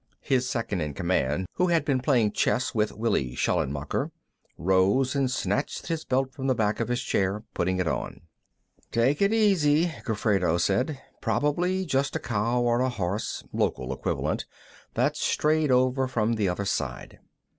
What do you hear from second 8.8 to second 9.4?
"Take it